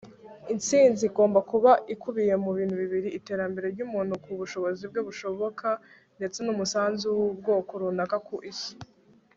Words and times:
intsinzi 0.53 1.01
igomba 1.09 1.39
kuba 1.51 1.71
ikubiyemo 1.93 2.47
ibintu 2.53 2.75
bibiri 2.83 3.09
iterambere 3.19 3.65
ry'umuntu 3.73 4.13
ku 4.23 4.29
bushobozi 4.39 4.83
bwe 4.89 5.01
bushoboka 5.07 5.67
ndetse 6.17 6.37
n'umusanzu 6.41 7.07
w'ubwoko 7.17 7.71
runaka 7.81 8.17
ku 8.27 8.35
isi 8.51 8.71